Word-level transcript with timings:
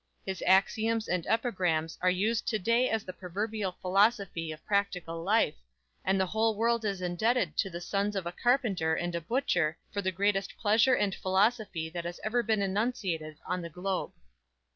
His 0.25 0.41
axioms 0.47 1.07
and 1.07 1.27
epigrams 1.27 1.99
are 2.01 2.09
used 2.09 2.47
to 2.47 2.57
day 2.57 2.89
as 2.89 3.03
the 3.03 3.13
proverbial 3.13 3.73
philosophy 3.81 4.51
of 4.51 4.65
practical 4.65 5.21
life, 5.21 5.53
and 6.03 6.19
the 6.19 6.25
whole 6.25 6.55
world 6.55 6.83
is 6.85 7.03
indebted 7.03 7.55
to 7.57 7.69
the 7.69 7.79
sons 7.81 8.15
of 8.15 8.25
a 8.25 8.31
carpenter 8.31 8.95
and 8.95 9.13
a 9.13 9.21
butcher 9.21 9.77
for 9.91 10.01
the 10.01 10.11
greatest 10.11 10.57
pleasure 10.57 10.95
and 10.95 11.13
philosophy 11.13 11.87
that 11.87 12.05
has 12.05 12.19
ever 12.23 12.41
been 12.41 12.63
enunciated 12.63 13.37
on 13.45 13.61
the 13.61 13.69
globe! 13.69 14.13